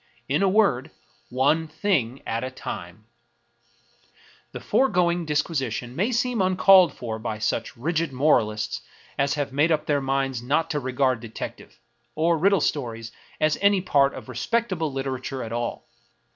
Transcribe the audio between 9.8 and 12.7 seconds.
their minds not to regard detective, or riddle